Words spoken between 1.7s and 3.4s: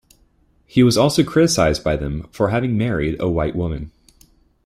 by them for having married a